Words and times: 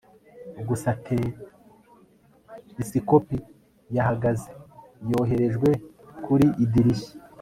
gusa 0.67 0.89
telesikope 1.05 3.37
yahagaze 3.95 4.49
yoherejwe 5.11 5.69
kuri 6.23 6.47
idirishya 6.63 7.13